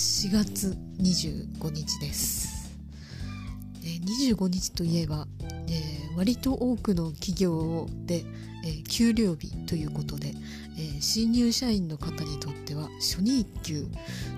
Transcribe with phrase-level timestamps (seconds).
[0.00, 2.72] 4月25日です、
[3.82, 5.26] えー、25日といえば、
[5.68, 8.24] えー、割と多くの企業で、
[8.64, 10.32] えー、給料日ということで、
[10.78, 13.84] え、新入社員の方にとっては初任給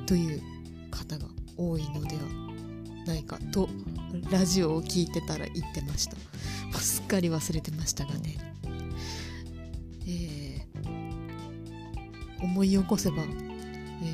[0.06, 0.42] という
[0.90, 2.22] 方が多いのでは
[3.06, 3.68] ないかと
[4.32, 6.16] ラジオを聞いてたら言ってました。
[6.80, 8.36] すっかり忘れてましたがね、
[10.08, 10.66] え、
[12.42, 13.18] 思い起こせば、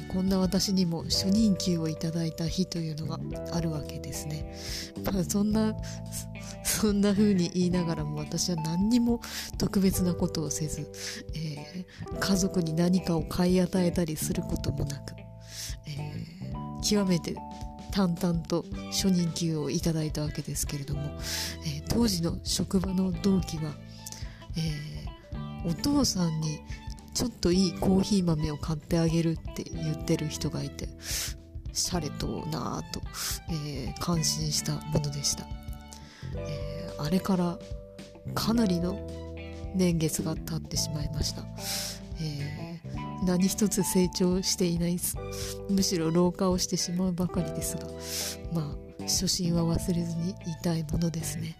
[0.08, 3.18] こんな私にも初任給をいただいた日というのが
[3.52, 4.54] あるわけですね。
[5.04, 5.74] まあ、そんな
[6.64, 9.20] そんな風に言いながらも私は何にも
[9.58, 10.90] 特別なことをせず、
[11.34, 15.14] えー、家族に何かを買い与えたりすることもなく、
[15.86, 17.36] えー、極めて
[17.90, 21.02] 淡々と初任給をいただいたわけですけれども、
[21.66, 23.72] えー、当時の職場の同期は、
[24.56, 24.98] え
[25.64, 26.60] お父さんに
[27.14, 30.88] ちょっといいコーヒー豆を買ってあげるって言ってる人がいて
[31.72, 33.00] シャレとなぁと、
[33.50, 35.46] えー、感心したものでした、
[36.36, 37.58] えー、あれから
[38.34, 38.98] かなりの
[39.74, 41.42] 年月が経ってしまいました、
[42.20, 44.98] えー、何一つ成長していない
[45.70, 47.86] むしろ老化をしてしまうばかりですが
[48.52, 51.56] まあ初心は忘れずにいたいものですね。